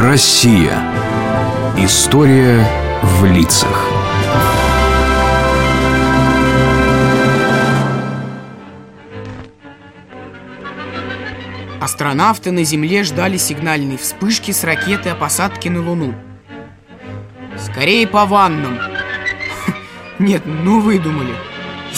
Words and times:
Россия. 0.00 0.80
История 1.76 2.64
в 3.02 3.24
лицах. 3.24 3.84
Астронавты 11.80 12.52
на 12.52 12.62
Земле 12.62 13.02
ждали 13.02 13.38
сигнальной 13.38 13.96
вспышки 13.96 14.52
с 14.52 14.62
ракеты 14.62 15.08
о 15.08 15.16
посадке 15.16 15.68
на 15.68 15.82
Луну. 15.82 16.14
Скорее 17.58 18.06
по 18.06 18.24
ваннам. 18.24 18.78
Нет, 20.20 20.44
ну 20.46 20.78
выдумали. 20.78 21.34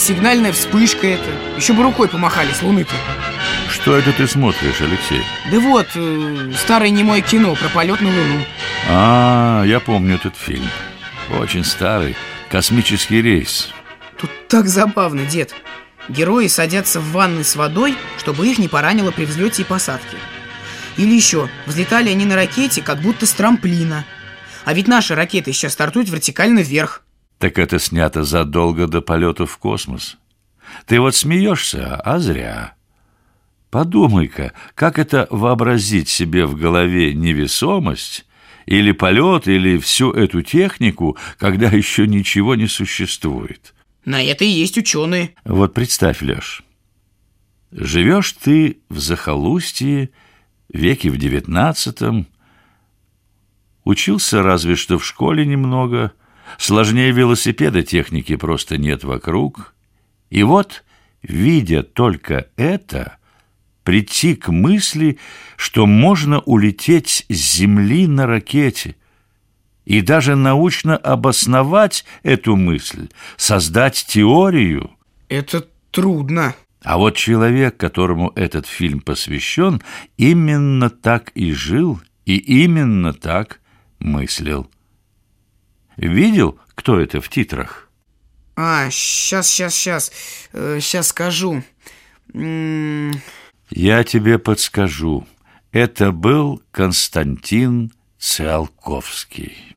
Сигнальная 0.01 0.51
вспышка 0.51 1.05
это. 1.05 1.29
Еще 1.57 1.73
бы 1.73 1.83
рукой 1.83 2.07
помахали 2.07 2.51
с 2.51 2.63
Луны-то. 2.63 2.95
Что 3.69 3.95
это 3.95 4.11
ты 4.11 4.25
смотришь, 4.25 4.81
Алексей? 4.81 5.21
Да 5.51 5.59
вот, 5.59 5.89
э, 5.93 6.51
старое 6.57 6.89
немое 6.89 7.21
кино 7.21 7.53
про 7.53 7.69
полет 7.69 8.01
на 8.01 8.07
Луну. 8.09 8.43
А, 8.89 9.63
я 9.63 9.79
помню 9.79 10.15
этот 10.15 10.35
фильм. 10.35 10.67
Очень 11.39 11.63
старый. 11.63 12.15
Космический 12.49 13.21
рейс. 13.21 13.69
Тут 14.17 14.31
так 14.47 14.67
забавно, 14.67 15.23
дед. 15.23 15.53
Герои 16.09 16.47
садятся 16.47 16.99
в 16.99 17.11
ванны 17.11 17.43
с 17.43 17.55
водой, 17.55 17.95
чтобы 18.17 18.47
их 18.47 18.57
не 18.57 18.67
поранило 18.67 19.11
при 19.11 19.25
взлете 19.25 19.61
и 19.61 19.65
посадке. 19.65 20.17
Или 20.97 21.13
еще, 21.13 21.47
взлетали 21.67 22.09
они 22.09 22.25
на 22.25 22.33
ракете, 22.33 22.81
как 22.81 23.01
будто 23.01 23.27
с 23.27 23.33
трамплина. 23.33 24.03
А 24.65 24.73
ведь 24.73 24.87
наши 24.87 25.13
ракеты 25.13 25.53
сейчас 25.53 25.73
стартуют 25.73 26.09
вертикально 26.09 26.61
вверх. 26.61 27.03
Так 27.41 27.57
это 27.57 27.79
снято 27.79 28.23
задолго 28.23 28.85
до 28.85 29.01
полета 29.01 29.47
в 29.47 29.57
космос. 29.57 30.19
Ты 30.85 30.99
вот 31.01 31.15
смеешься, 31.15 31.95
а 31.95 32.19
зря. 32.19 32.75
Подумай-ка, 33.71 34.53
как 34.75 34.99
это 34.99 35.27
вообразить 35.31 36.07
себе 36.07 36.45
в 36.45 36.55
голове 36.55 37.15
невесомость 37.15 38.27
или 38.67 38.91
полет, 38.91 39.47
или 39.47 39.79
всю 39.79 40.11
эту 40.11 40.43
технику, 40.43 41.17
когда 41.39 41.69
еще 41.69 42.05
ничего 42.05 42.53
не 42.53 42.67
существует? 42.67 43.73
На 44.05 44.21
это 44.21 44.45
и 44.45 44.49
есть 44.49 44.77
ученые. 44.77 45.33
Вот 45.43 45.73
представь, 45.73 46.21
Леш, 46.21 46.63
живешь 47.71 48.33
ты 48.33 48.81
в 48.87 48.99
захолустье, 48.99 50.11
веке 50.71 51.09
в 51.09 51.17
девятнадцатом, 51.17 52.27
учился 53.83 54.43
разве 54.43 54.75
что 54.75 54.99
в 54.99 55.05
школе 55.05 55.43
немного, 55.43 56.11
сложнее 56.57 57.11
велосипеда 57.11 57.83
техники 57.83 58.35
просто 58.35 58.77
нет 58.77 59.03
вокруг, 59.03 59.73
и 60.29 60.43
вот, 60.43 60.83
видя 61.21 61.83
только 61.83 62.47
это, 62.55 63.17
прийти 63.83 64.35
к 64.35 64.49
мысли, 64.49 65.17
что 65.57 65.85
можно 65.85 66.39
улететь 66.39 67.25
с 67.29 67.55
Земли 67.57 68.07
на 68.07 68.27
ракете 68.27 68.95
и 69.85 70.01
даже 70.01 70.35
научно 70.35 70.95
обосновать 70.95 72.05
эту 72.23 72.55
мысль, 72.55 73.09
создать 73.37 74.05
теорию. 74.07 74.91
Это 75.27 75.67
трудно. 75.91 76.55
А 76.83 76.97
вот 76.97 77.15
человек, 77.15 77.77
которому 77.77 78.31
этот 78.35 78.65
фильм 78.67 79.01
посвящен, 79.01 79.81
именно 80.17 80.89
так 80.89 81.31
и 81.35 81.51
жил 81.51 82.01
и 82.25 82.37
именно 82.37 83.13
так 83.13 83.59
мыслил. 83.99 84.69
Видел, 86.01 86.57
кто 86.75 86.99
это 86.99 87.21
в 87.21 87.29
титрах? 87.29 87.87
А, 88.55 88.89
сейчас, 88.89 89.47
сейчас, 89.47 89.75
сейчас, 89.75 90.11
сейчас 90.51 91.07
скажу. 91.07 91.63
М 92.33 93.11
-м 93.11 93.17
я 93.69 94.03
тебе 94.03 94.37
подскажу. 94.37 95.25
Это 95.71 96.11
был 96.11 96.61
Константин 96.71 97.93
Циолковский. 98.19 99.75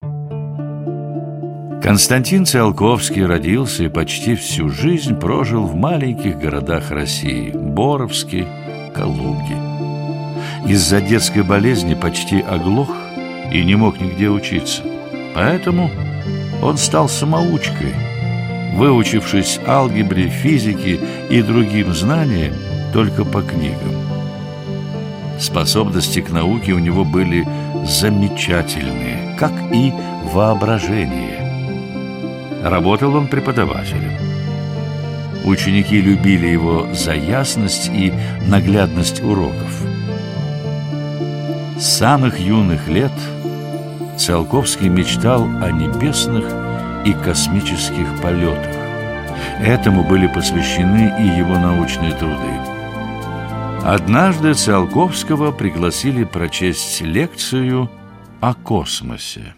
Константин 1.81 2.45
Циолковский 2.45 3.25
родился 3.25 3.85
и 3.85 3.89
почти 3.89 4.35
всю 4.35 4.69
жизнь 4.71 5.15
прожил 5.21 5.67
в 5.67 5.77
маленьких 5.77 6.39
городах 6.39 6.91
России– 6.91 7.53
Боровске, 7.55 8.49
Калуге. 8.95 9.59
Из-за 10.67 11.01
детской 11.01 11.43
болезни 11.43 11.95
почти 11.95 12.41
оглох 12.41 12.91
и 13.53 13.63
не 13.63 13.77
мог 13.77 14.01
нигде 14.01 14.29
учиться. 14.29 14.83
Поэтому 15.35 15.91
он 16.65 16.79
стал 16.79 17.09
самоучкой. 17.09 17.95
Выучившись 18.75 19.61
алгебре, 19.67 20.29
физике 20.31 20.99
и 21.29 21.43
другим 21.43 21.95
знаниям, 21.95 22.55
только 22.93 23.25
по 23.25 23.43
книгам. 23.43 23.95
Способности 25.39 26.21
к 26.21 26.31
науке 26.31 26.73
у 26.73 26.79
него 26.79 27.05
были 27.05 27.47
замечательные, 27.85 29.37
как 29.39 29.53
и 29.73 29.93
воображение. 30.33 31.45
Работал 32.65 33.15
он 33.15 33.29
преподавателем. 33.29 34.13
Ученики 35.45 36.01
любили 36.01 36.47
его 36.47 36.89
за 36.95 37.15
ясность 37.15 37.91
и 37.93 38.13
наглядность 38.49 39.23
уроков. 39.23 39.83
С 41.79 41.85
самых 41.99 42.41
юных 42.41 42.89
лет 42.89 43.13
Циолковский 44.19 44.89
мечтал 44.89 45.43
о 45.43 45.71
небесных 45.73 46.45
и 47.05 47.13
космических 47.25 48.07
полетах. 48.23 48.75
Этому 49.61 50.05
были 50.05 50.29
посвящены 50.29 51.13
и 51.21 51.39
его 51.39 51.59
научные 51.59 52.13
труды. 52.15 52.75
Однажды 53.83 54.55
Циолковского 54.55 55.53
пригласили 55.53 56.25
прочесть 56.25 57.01
лекцию 57.01 57.91
о 58.41 58.55
космосе. 58.55 59.55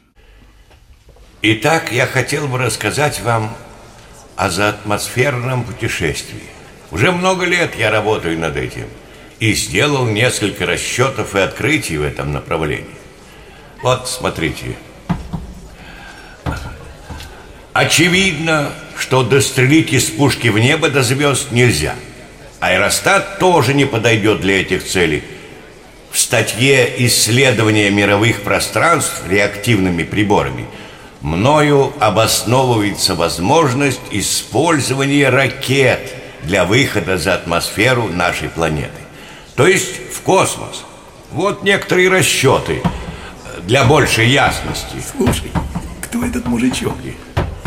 Итак, 1.43 1.93
я 1.93 2.06
хотел 2.06 2.49
бы 2.49 2.59
рассказать 2.59 3.21
вам 3.21 3.55
о 4.37 4.49
заатмосферном 4.49 5.65
путешествии. 5.65 6.43
Уже 6.91 7.12
много 7.12 7.45
лет 7.45 7.77
я 7.77 7.91
работаю 7.91 8.39
над 8.39 8.56
этим 8.56 8.87
и 9.39 9.53
сделал 9.53 10.06
несколько 10.06 10.66
расчетов 10.66 11.37
и 11.37 11.41
открытий 11.41 11.99
в 11.99 12.03
этом 12.03 12.33
направлении. 12.33 12.87
Вот, 13.82 14.09
смотрите. 14.09 14.76
Очевидно, 17.72 18.72
что 18.97 19.22
дострелить 19.22 19.92
из 19.92 20.04
пушки 20.10 20.48
в 20.48 20.59
небо 20.59 20.88
до 20.88 21.03
звезд 21.03 21.53
нельзя– 21.53 21.94
Аэростат 22.60 23.38
тоже 23.38 23.75
не 23.75 23.84
подойдет 23.84 24.41
для 24.41 24.60
этих 24.60 24.84
целей. 24.84 25.22
В 26.10 26.19
статье 26.19 27.06
«Исследование 27.06 27.91
мировых 27.91 28.42
пространств 28.42 29.22
реактивными 29.28 30.03
приборами» 30.03 30.66
мною 31.20 31.92
обосновывается 31.98 33.15
возможность 33.15 34.00
использования 34.10 35.28
ракет 35.28 36.15
для 36.42 36.65
выхода 36.65 37.19
за 37.19 37.34
атмосферу 37.34 38.09
нашей 38.09 38.48
планеты. 38.48 38.91
То 39.54 39.66
есть 39.66 40.12
в 40.12 40.20
космос. 40.22 40.84
Вот 41.32 41.62
некоторые 41.62 42.09
расчеты 42.09 42.82
для 43.66 43.84
большей 43.84 44.28
ясности. 44.28 44.97
Слушай, 45.16 45.50
кто 46.00 46.25
этот 46.25 46.47
мужичок? 46.47 46.94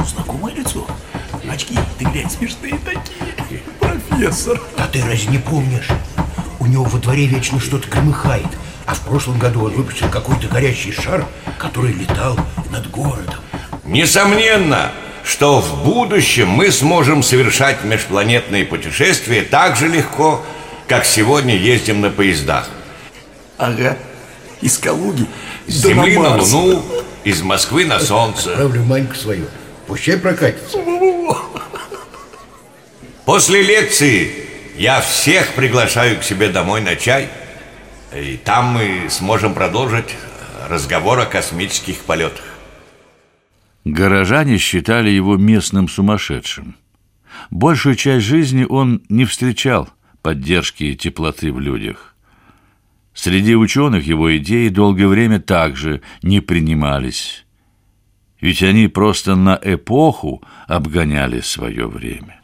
Знакомое 0.08 0.54
лицо. 0.54 0.88
Очки, 1.52 1.78
ты 1.98 2.06
глянь, 2.06 2.30
смешные 2.30 2.80
такие 2.86 3.62
профессор. 3.80 4.62
Да 4.78 4.88
ты 4.88 5.04
разве 5.04 5.28
не 5.28 5.40
помнишь? 5.40 5.90
У 6.60 6.68
него 6.68 6.86
во 6.86 7.00
дворе 7.00 7.26
вечно 7.26 7.60
что-то 7.60 7.90
громыхает. 7.90 8.48
А 8.86 8.94
в 8.94 9.02
прошлом 9.02 9.38
году 9.38 9.66
он 9.66 9.74
выпустил 9.74 10.10
какой-то 10.10 10.48
горящий 10.48 10.94
шар, 10.94 11.26
который 11.58 11.94
летал 11.94 12.40
над 12.72 12.90
городом. 12.90 13.36
Несомненно, 13.84 14.92
что 15.26 15.60
в 15.60 15.84
будущем 15.84 16.48
мы 16.48 16.72
сможем 16.72 17.24
совершать 17.24 17.84
межпланетные 17.84 18.66
путешествия 18.66 19.42
так 19.42 19.76
же 19.76 19.88
легко, 19.88 20.44
как 20.88 21.06
сегодня 21.06 21.56
ездим 21.56 22.02
на 22.02 22.10
поездах. 22.10 22.70
Ага, 23.58 23.98
из 24.62 24.78
Калуги 24.78 25.28
С 25.70 25.84
Земли 25.84 26.18
на, 26.18 26.36
Луну, 26.36 26.84
из 27.24 27.44
Москвы 27.44 27.86
на 27.86 28.00
Солнце. 28.00 28.54
Отправлю 28.54 28.84
Маньку 28.86 29.14
свою, 29.14 29.46
пущай 29.86 30.18
прокатится. 30.18 30.80
После 33.24 33.62
лекции 33.62 34.32
я 34.76 35.00
всех 35.00 35.54
приглашаю 35.54 36.20
к 36.20 36.24
себе 36.24 36.50
домой 36.50 36.82
на 36.82 36.96
чай. 36.96 37.30
И 38.16 38.38
там 38.44 38.66
мы 38.66 39.12
сможем 39.12 39.54
продолжить 39.54 40.16
разговор 40.68 41.20
о 41.20 41.28
космических 41.28 42.00
полетах. 42.00 42.46
Горожане 43.86 44.58
считали 44.58 45.12
его 45.12 45.38
местным 45.38 45.88
сумасшедшим. 45.88 46.78
Большую 47.52 47.96
часть 47.96 48.26
жизни 48.26 48.66
он 48.68 49.04
не 49.08 49.26
встречал 49.26 49.88
поддержки 50.24 50.86
и 50.86 50.96
теплоты 50.96 51.54
в 51.54 51.60
людях. 51.60 52.09
Среди 53.22 53.54
ученых 53.54 54.06
его 54.06 54.38
идеи 54.38 54.70
долгое 54.70 55.08
время 55.08 55.42
также 55.42 56.02
не 56.22 56.40
принимались, 56.40 57.44
ведь 58.40 58.64
они 58.64 58.88
просто 58.88 59.36
на 59.36 59.60
эпоху 59.62 60.42
обгоняли 60.70 61.42
свое 61.42 61.86
время. 61.88 62.40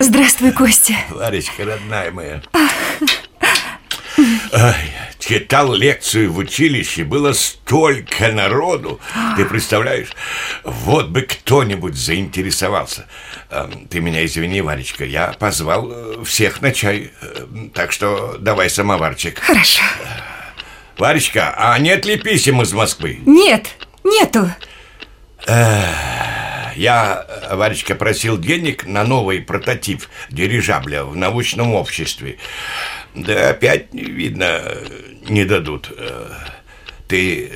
Здравствуй, 0.00 0.50
Костя. 0.50 0.94
Ларечка, 1.12 1.64
родная 1.64 2.10
моя. 2.10 2.42
Ай, 4.52 4.90
читал 5.20 5.74
лекцию 5.74 6.32
в 6.32 6.38
училище, 6.38 7.04
было 7.04 7.32
столько 7.34 8.32
народу. 8.32 9.00
Ты 9.36 9.44
представляешь? 9.44 10.12
Вот 10.64 11.10
бы 11.10 11.22
кто-нибудь 11.22 11.94
заинтересовался. 11.94 13.06
Эм, 13.50 13.86
ты 13.88 14.00
меня 14.00 14.24
извини, 14.24 14.60
Варечка, 14.60 15.04
я 15.04 15.28
позвал 15.38 15.90
э, 15.90 16.24
всех 16.24 16.62
на 16.62 16.72
чай. 16.72 17.10
Э, 17.20 17.46
так 17.74 17.92
что 17.92 18.36
давай 18.38 18.70
самоварчик. 18.70 19.38
Хорошо. 19.38 19.82
Варечка, 20.98 21.54
а 21.56 21.78
нет 21.78 22.04
ли 22.04 22.16
писем 22.16 22.62
из 22.62 22.72
Москвы? 22.72 23.20
Нет, 23.26 23.68
нету. 24.04 24.50
Я, 25.46 27.26
Варечка, 27.52 27.94
просил 27.94 28.38
денег 28.38 28.86
на 28.86 29.04
новый 29.04 29.40
прототип 29.40 30.04
дирижабля 30.30 31.04
в 31.04 31.16
научном 31.16 31.74
обществе. 31.74 32.38
Да 33.14 33.50
опять, 33.50 33.92
видно, 33.92 34.62
не 35.28 35.44
дадут. 35.44 35.92
Э, 35.96 36.30
ты, 37.06 37.50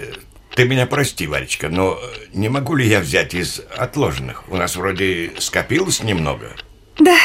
ты 0.59 0.65
меня 0.65 0.87
прости, 0.87 1.29
Варечка, 1.29 1.69
но 1.69 2.01
не 2.33 2.49
могу 2.49 2.75
ли 2.75 2.85
я 2.85 2.99
взять 2.99 3.33
из 3.33 3.63
отложенных? 3.77 4.43
У 4.49 4.57
нас 4.57 4.75
вроде 4.75 5.31
скопилось 5.39 6.03
немного. 6.03 6.51
Да, 6.99 7.17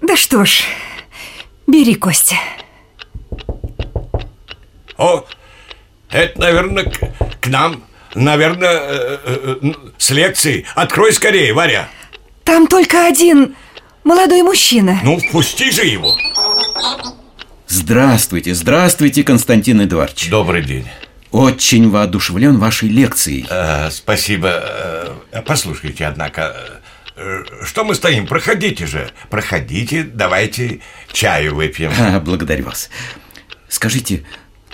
да 0.00 0.16
что 0.16 0.46
ж, 0.46 0.62
бери, 1.66 1.94
Костя. 1.94 2.36
О, 4.96 5.26
это, 6.08 6.40
наверное, 6.40 6.84
к, 6.84 6.98
к 7.38 7.48
нам, 7.48 7.84
наверное, 8.14 8.78
э, 8.78 9.18
э, 9.22 9.56
э, 9.62 9.72
с 9.98 10.08
лекции. 10.08 10.64
Открой 10.74 11.12
скорее, 11.12 11.52
Варя. 11.52 11.90
Там 12.44 12.66
только 12.66 13.06
один 13.06 13.56
молодой 14.04 14.40
мужчина. 14.40 15.00
Ну, 15.04 15.18
впусти 15.18 15.70
же 15.70 15.84
его. 15.84 16.16
Здравствуйте, 17.68 18.54
здравствуйте, 18.54 19.22
Константин 19.22 19.84
Эдуардович. 19.84 20.30
Добрый 20.30 20.62
день. 20.62 20.86
Очень 21.30 21.90
воодушевлен 21.90 22.58
вашей 22.58 22.88
лекцией. 22.88 23.46
Э, 23.50 23.90
спасибо. 23.90 24.50
Э, 25.32 25.42
Послушайте, 25.44 26.06
однако, 26.06 26.54
э, 27.16 27.44
что 27.64 27.84
мы 27.84 27.94
стоим? 27.94 28.26
Проходите 28.26 28.86
же. 28.86 29.10
Проходите, 29.28 30.02
давайте 30.04 30.80
чаю 31.12 31.54
выпьем. 31.54 31.92
А, 31.98 32.20
благодарю 32.20 32.66
вас. 32.66 32.90
Скажите, 33.68 34.24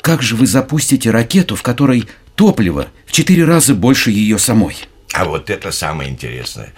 как 0.00 0.22
же 0.22 0.36
вы 0.36 0.46
запустите 0.46 1.10
ракету, 1.10 1.56
в 1.56 1.62
которой 1.62 2.08
топливо 2.34 2.88
в 3.06 3.12
четыре 3.12 3.44
раза 3.44 3.74
больше 3.74 4.10
ее 4.10 4.38
самой? 4.38 4.76
А 5.14 5.24
вот 5.24 5.50
это 5.50 5.72
самое 5.72 6.10
интересное. 6.10 6.72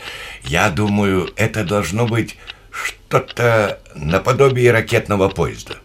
Я 0.44 0.70
думаю, 0.70 1.30
это 1.36 1.64
должно 1.64 2.06
быть 2.06 2.36
что-то 2.70 3.80
наподобие 3.94 4.72
ракетного 4.72 5.28
поезда. 5.28 5.76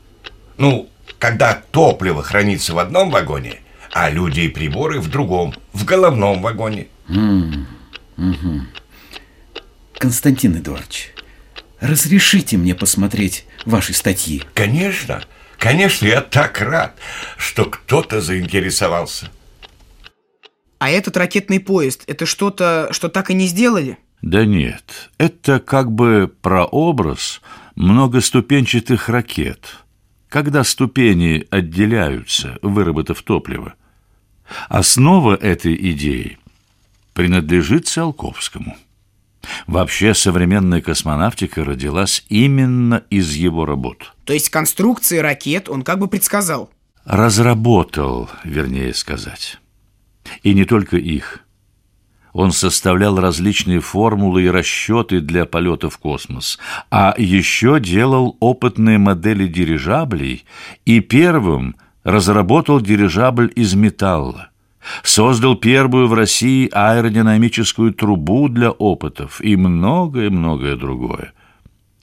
Ну, 0.58 0.90
когда 1.20 1.54
топливо 1.72 2.24
хранится 2.24 2.74
в 2.74 2.80
одном 2.80 3.12
вагоне, 3.12 3.60
а 3.92 4.10
люди 4.10 4.42
и 4.42 4.48
приборы 4.50 5.00
в 5.00 5.10
другом, 5.10 5.54
в 5.74 5.86
головном 5.86 6.42
вагоне. 6.42 6.88
Константин 9.98 10.58
Эдуардович, 10.58 11.14
разрешите 11.80 12.58
мне 12.58 12.76
посмотреть 12.76 13.46
ваши 13.66 13.94
статьи? 13.94 14.44
Конечно, 14.54 15.24
конечно, 15.58 16.06
я 16.06 16.22
так 16.22 16.62
рад, 16.62 16.98
что 17.38 17.66
кто-то 17.66 18.22
заинтересовался. 18.22 19.30
А 20.80 20.90
этот 20.90 21.18
ракетный 21.18 21.60
поезд, 21.60 22.04
это 22.08 22.26
что-то, 22.26 22.88
что 22.92 23.10
так 23.10 23.30
и 23.30 23.34
не 23.34 23.48
сделали? 23.48 23.98
Да 24.22 24.46
нет, 24.46 25.10
это 25.18 25.60
как 25.60 25.92
бы 25.92 26.34
прообраз 26.42 27.42
многоступенчатых 27.76 29.10
ракет, 29.10 29.78
когда 30.30 30.64
ступени 30.64 31.46
отделяются, 31.50 32.58
выработав 32.62 33.22
топливо. 33.22 33.76
Основа 34.68 35.36
этой 35.36 35.76
идеи 35.92 36.38
принадлежит 37.14 37.88
Циолковскому. 37.88 38.78
Вообще 39.68 40.14
современная 40.14 40.82
космонавтика 40.82 41.64
родилась 41.64 42.26
именно 42.30 43.04
из 43.10 43.34
его 43.34 43.66
работ. 43.66 44.14
То 44.26 44.34
есть 44.34 44.50
конструкции 44.50 45.18
ракет 45.18 45.70
он 45.70 45.84
как 45.84 46.00
бы 46.00 46.08
предсказал. 46.08 46.70
Разработал, 47.06 48.30
вернее 48.44 48.94
сказать. 48.94 49.58
И 50.44 50.54
не 50.54 50.66
только 50.66 50.98
их. 50.98 51.40
Он 52.34 52.52
составлял 52.52 53.20
различные 53.20 53.80
формулы 53.80 54.44
и 54.44 54.50
расчеты 54.50 55.20
для 55.20 55.46
полета 55.46 55.90
в 55.90 55.98
космос, 55.98 56.60
а 56.92 57.16
еще 57.18 57.80
делал 57.80 58.38
опытные 58.40 59.00
модели 59.00 59.48
дирижаблей 59.48 60.46
и 60.86 61.00
первым 61.00 61.76
разработал 62.04 62.82
дирижабль 62.82 63.52
из 63.56 63.74
металла. 63.74 64.50
Создал 65.04 65.56
первую 65.56 66.08
в 66.08 66.14
России 66.14 66.70
аэродинамическую 66.72 67.94
трубу 67.94 68.48
для 68.48 68.72
опытов 68.72 69.42
и 69.42 69.56
многое-многое 69.56 70.76
другое. 70.76 71.34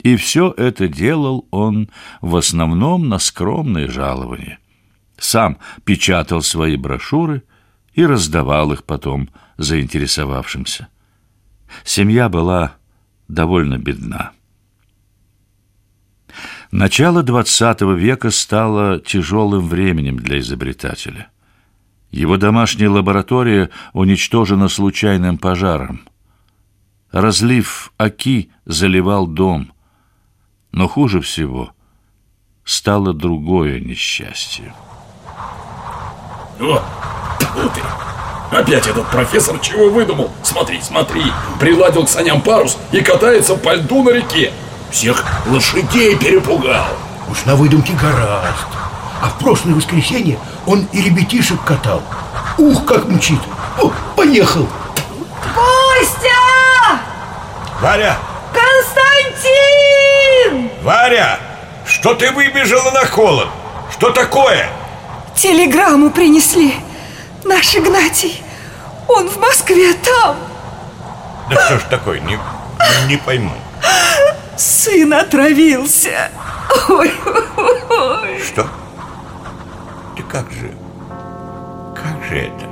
И 0.02 0.16
все 0.16 0.54
это 0.56 0.86
делал 0.86 1.46
он 1.50 1.88
в 2.20 2.36
основном 2.36 3.08
на 3.08 3.18
скромные 3.18 3.88
жалования. 3.88 4.58
Сам 5.18 5.58
печатал 5.84 6.42
свои 6.42 6.76
брошюры 6.76 7.42
и 7.94 8.04
раздавал 8.04 8.72
их 8.72 8.84
потом 8.84 9.30
заинтересовавшимся. 9.56 10.88
Семья 11.82 12.28
была 12.28 12.74
довольно 13.26 13.78
бедна. 13.78 14.32
Начало 16.70 17.22
XX 17.22 17.94
века 17.96 18.30
стало 18.30 19.00
тяжелым 19.00 19.68
временем 19.68 20.18
для 20.18 20.40
изобретателя. 20.40 21.30
Его 22.10 22.36
домашняя 22.36 22.88
лаборатория 22.88 23.70
уничтожена 23.92 24.68
случайным 24.68 25.38
пожаром. 25.38 26.00
Разлив 27.12 27.92
оки 27.96 28.50
заливал 28.64 29.26
дом. 29.26 29.72
Но 30.72 30.88
хуже 30.88 31.20
всего 31.20 31.72
стало 32.64 33.14
другое 33.14 33.80
несчастье. 33.80 34.74
О, 36.60 36.82
тьфу 37.38 37.70
ты! 37.74 37.80
Опять 38.50 38.86
этот 38.86 39.06
профессор 39.10 39.58
чего 39.58 39.90
выдумал? 39.90 40.30
Смотри, 40.42 40.80
смотри, 40.80 41.22
приладил 41.58 42.04
к 42.04 42.08
саням 42.08 42.40
парус 42.40 42.78
и 42.92 43.00
катается 43.00 43.56
по 43.56 43.74
льду 43.74 44.02
на 44.02 44.10
реке. 44.10 44.52
Всех 44.90 45.24
лошадей 45.46 46.16
перепугал. 46.16 46.86
Уж 47.30 47.44
на 47.44 47.54
выдумке 47.56 47.92
гораст. 47.94 48.66
А 49.20 49.28
в 49.28 49.38
прошлое 49.38 49.74
воскресенье 49.74 50.38
он 50.66 50.88
и 50.92 51.02
ребятишек 51.02 51.62
катал. 51.64 52.02
Ух, 52.58 52.84
как 52.86 53.06
мчит. 53.06 53.40
О, 53.78 53.90
поехал. 54.14 54.68
Костя! 55.54 56.28
Варя! 57.80 58.16
Константин! 58.52 59.50
Варя! 60.82 61.38
Что 61.84 62.14
ты 62.14 62.30
выбежала 62.32 62.90
на 62.90 63.06
холод? 63.06 63.48
Что 63.92 64.10
такое? 64.10 64.68
Телеграмму 65.34 66.10
принесли. 66.10 66.74
Наш 67.44 67.74
Игнатий. 67.76 68.42
Он 69.08 69.28
в 69.28 69.38
Москве 69.38 69.92
там. 69.94 70.36
Да 71.48 71.64
что 71.66 71.78
ж 71.78 71.82
такое, 71.88 72.20
не, 72.20 72.38
не 73.06 73.16
пойму. 73.16 73.52
Сын 74.56 75.12
отравился. 75.12 76.30
Ой, 76.88 77.10
ой. 77.90 78.38
Что? 78.40 78.66
Ты 80.16 80.22
как 80.22 80.50
же? 80.50 80.70
Как 81.94 82.24
же 82.28 82.36
это? 82.38 82.66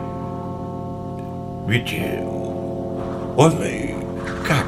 Ведь 1.67 1.93
э, 1.93 2.23
он 3.37 3.53
э, 3.61 3.95
как? 4.47 4.67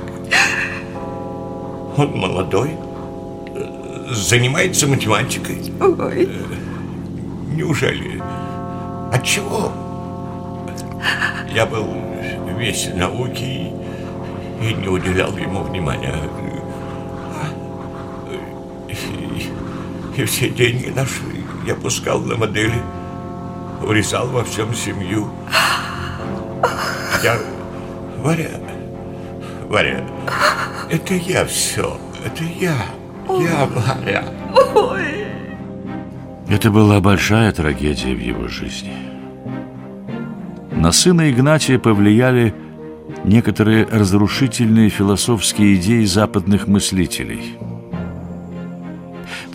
Он 1.97 2.13
молодой, 2.19 2.77
э, 3.55 4.07
занимается 4.11 4.87
математикой. 4.87 5.73
ой. 5.81 6.29
Неужели? 7.55 8.23
От 9.13 9.25
чего? 9.25 9.73
Я 11.51 11.65
был 11.65 11.87
весь 12.59 12.87
в 12.89 12.97
науке 12.97 13.45
и, 13.45 13.73
и 14.61 14.75
не 14.75 14.89
уделял 14.89 15.35
ему 15.39 15.63
внимания. 15.63 16.15
И 20.19 20.25
все 20.25 20.49
деньги 20.49 20.93
наши 20.95 21.21
я 21.67 21.75
пускал 21.75 22.21
на 22.21 22.37
модели, 22.37 22.81
урезал 23.83 24.29
во 24.29 24.45
всем 24.45 24.75
семью. 24.75 25.29
Я... 27.23 27.39
Варя, 28.19 28.51
Варя, 29.69 30.05
это 30.91 31.15
я 31.15 31.45
все, 31.45 31.97
это 32.25 32.43
я, 32.45 32.75
я, 33.29 33.67
Варя. 33.67 34.25
Это 36.49 36.71
была 36.71 37.01
большая 37.01 37.53
трагедия 37.53 38.15
в 38.15 38.21
его 38.21 38.49
жизни. 38.49 38.93
На 40.73 40.93
сына 40.93 41.31
Игнатия 41.31 41.79
повлияли 41.79 42.55
некоторые 43.25 43.87
разрушительные 43.87 44.89
философские 44.89 45.77
идеи 45.77 46.05
западных 46.05 46.67
мыслителей. 46.67 47.57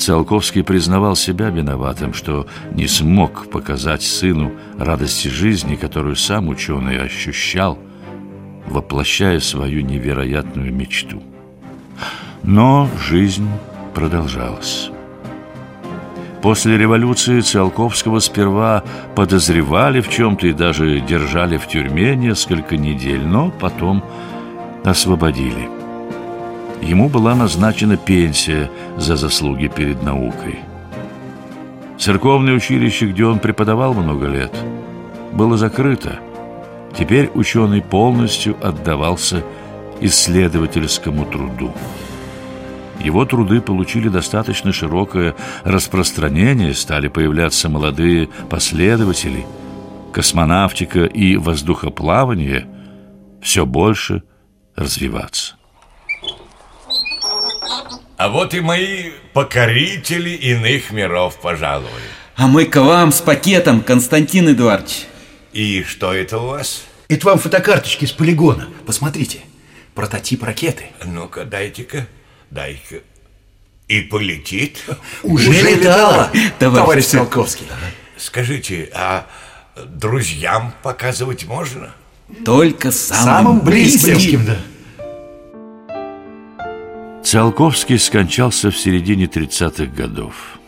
Циолковский 0.02 0.64
признавал 0.64 1.16
себя 1.16 1.52
виноватым, 1.52 2.16
что 2.16 2.48
не 2.74 2.88
смог 2.88 3.52
показать 3.52 4.02
сыну 4.02 4.52
радости 4.80 5.28
жизни, 5.28 5.76
которую 5.76 6.16
сам 6.16 6.50
ученый 6.50 7.00
ощущал, 7.00 7.78
воплощая 8.66 9.40
свою 9.40 9.82
невероятную 9.82 10.74
мечту. 10.74 11.22
Но 12.42 12.90
жизнь 13.08 13.48
продолжалась. 13.94 14.90
После 16.42 16.80
революции 16.80 17.40
Циолковского 17.40 18.18
сперва 18.22 18.84
подозревали 19.16 20.02
в 20.02 20.10
чем-то 20.10 20.48
и 20.48 20.54
даже 20.54 21.00
держали 21.02 21.58
в 21.58 21.68
тюрьме 21.68 22.16
несколько 22.16 22.76
недель, 22.76 23.22
но 23.24 23.52
потом 23.52 24.04
освободили. 24.84 25.81
Ему 26.82 27.10
была 27.10 27.36
назначена 27.36 27.96
пенсия 27.96 28.70
за 28.98 29.16
заслуги 29.16 29.68
перед 29.68 30.02
наукой. 30.04 30.60
Церковное 32.00 32.56
училище, 32.56 33.06
где 33.08 33.26
он 33.26 33.40
преподавал 33.40 33.94
много 33.94 34.28
лет, 34.28 34.52
было 35.32 35.58
закрыто. 35.58 36.20
Теперь 36.98 37.30
ученый 37.36 37.82
полностью 37.82 38.58
отдавался 38.62 39.44
исследовательскому 40.02 41.26
труду. 41.26 41.72
Его 43.00 43.26
труды 43.26 43.62
получили 43.62 44.10
достаточно 44.10 44.74
широкое 44.74 45.36
распространение, 45.64 46.74
стали 46.74 47.08
появляться 47.08 47.70
молодые 47.70 48.30
последователи. 48.50 49.46
Космонавтика 50.12 51.06
и 51.06 51.36
воздухоплавание 51.38 52.68
все 53.42 53.66
больше 53.66 54.24
развиваться. 54.76 55.56
А 58.22 58.30
вот 58.30 58.54
и 58.54 58.60
мои 58.60 59.14
покорители 59.34 60.30
иных 60.30 60.92
миров 60.92 61.42
пожаловали. 61.42 62.04
А 62.36 62.46
мы 62.46 62.66
к 62.66 62.80
вам 62.80 63.12
с 63.12 63.20
пакетом, 63.20 63.82
Константин 63.82 64.48
Эдуардович. 64.52 65.08
И 65.54 65.82
что 65.82 66.14
это 66.14 66.38
у 66.38 66.50
вас? 66.50 66.84
Это 67.10 67.26
вам 67.26 67.40
фотокарточки 67.40 68.06
с 68.06 68.12
полигона. 68.12 68.70
Посмотрите, 68.86 69.40
прототип 69.96 70.44
ракеты. 70.44 70.92
Ну-ка, 71.04 71.46
дайте-ка, 71.46 72.06
дай-ка. 72.52 72.98
И 73.88 74.02
полетит? 74.02 74.84
Уже, 75.24 75.50
Уже 75.50 75.72
летала, 75.72 76.30
товарищ, 76.60 76.80
товарищ 76.84 77.06
Циолковский. 77.06 77.66
Скажите, 78.18 78.92
а 78.94 79.26
друзьям 79.84 80.76
показывать 80.84 81.46
можно? 81.46 81.96
Только 82.46 82.92
самым, 82.92 83.24
Самым 83.26 83.60
близким. 83.62 84.14
близким. 84.14 84.46
да. 84.46 84.58
Циолковский 87.32 87.98
скончался 87.98 88.72
в 88.72 88.78
середине 88.78 89.24
30-х 89.24 89.86
годов. 89.86 90.60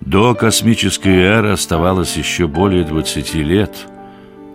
До 0.00 0.34
космической 0.34 1.16
эры 1.16 1.52
оставалось 1.52 2.14
еще 2.18 2.46
более 2.46 2.84
20 2.84 3.34
лет, 3.36 3.86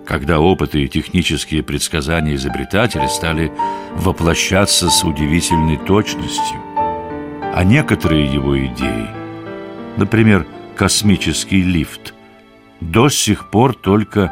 когда 0.05 0.39
опыты 0.39 0.83
и 0.83 0.87
технические 0.87 1.63
предсказания 1.63 2.35
изобретателей 2.35 3.09
стали 3.09 3.51
воплощаться 3.95 4.91
с 4.91 5.03
удивительной 5.03 5.77
точностью. 5.77 6.61
А 7.51 7.63
некоторые 7.63 8.31
его 8.31 8.55
идеи, 8.67 9.07
например, 9.97 10.45
космический 10.75 11.63
лифт, 11.63 12.13
до 12.79 13.09
сих 13.09 13.49
пор 13.49 13.73
только 13.73 14.31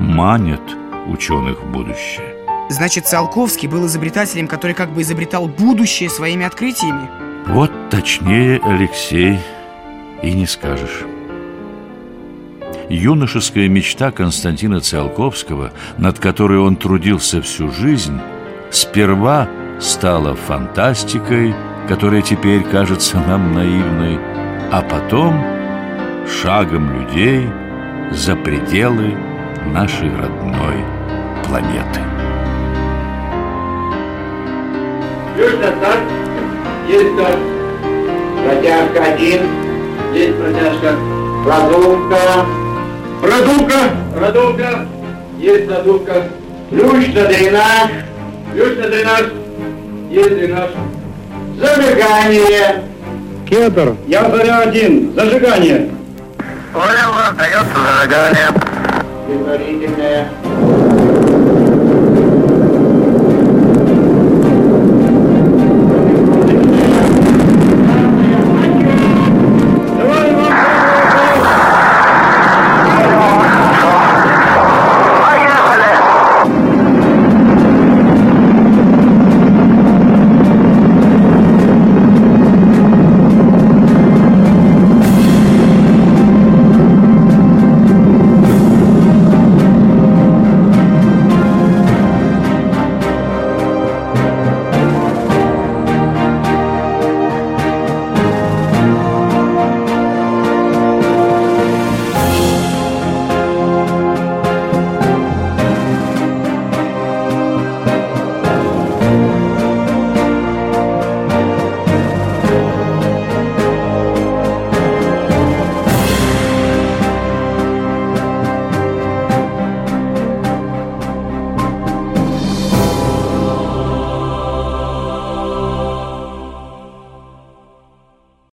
манят 0.00 0.76
ученых 1.06 1.62
в 1.62 1.70
будущее. 1.70 2.43
Значит, 2.70 3.06
Циолковский 3.06 3.68
был 3.68 3.86
изобретателем, 3.86 4.48
который 4.48 4.74
как 4.74 4.92
бы 4.92 5.02
изобретал 5.02 5.46
будущее 5.46 6.08
своими 6.08 6.46
открытиями. 6.46 7.08
Вот 7.46 7.70
точнее, 7.90 8.60
Алексей, 8.64 9.38
и 10.22 10.32
не 10.32 10.46
скажешь. 10.46 11.04
Юношеская 12.88 13.68
мечта 13.68 14.10
Константина 14.10 14.80
Циолковского, 14.80 15.72
над 15.98 16.18
которой 16.18 16.58
он 16.58 16.76
трудился 16.76 17.42
всю 17.42 17.70
жизнь, 17.70 18.18
сперва 18.70 19.48
стала 19.80 20.34
фантастикой, 20.34 21.54
которая 21.88 22.22
теперь 22.22 22.62
кажется 22.62 23.18
нам 23.18 23.54
наивной, 23.54 24.18
а 24.72 24.82
потом 24.82 25.44
шагом 26.26 27.00
людей 27.00 27.46
за 28.10 28.36
пределы 28.36 29.14
нашей 29.66 30.14
родной 30.14 30.84
планеты. 31.44 32.13
Южный 35.36 35.72
старт. 35.78 36.00
Есть 36.88 37.14
старт. 37.14 37.38
Протяжка 38.44 39.14
один. 39.14 39.40
Есть 40.14 40.38
протяжка. 40.38 40.94
Продувка. 41.44 42.46
Продувка. 43.20 43.74
Продувка. 44.16 44.86
Есть 45.38 45.66
продувка. 45.66 46.12
Ключ 46.70 47.14
на 47.14 47.24
дренаж. 47.24 47.90
Ключ 48.52 48.78
на 48.78 48.88
дренаж. 48.88 49.24
Есть 50.10 50.38
дренаж. 50.38 50.70
Зажигание. 51.58 52.84
Кетер. 53.48 53.96
Я 54.06 54.30
заря 54.30 54.58
один. 54.60 55.12
Зажигание. 55.14 55.90
Понял, 56.72 57.36
дается 57.36 57.76
зажигание. 57.76 58.48
Предварительное. 59.26 60.28